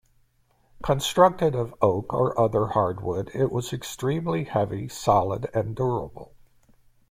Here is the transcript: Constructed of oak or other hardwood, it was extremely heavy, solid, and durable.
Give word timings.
Constructed 0.81 1.53
of 1.55 1.75
oak 1.79 2.11
or 2.11 2.35
other 2.39 2.65
hardwood, 2.69 3.29
it 3.35 3.51
was 3.51 3.71
extremely 3.71 4.45
heavy, 4.45 4.87
solid, 4.87 5.47
and 5.53 5.75
durable. 5.75 6.33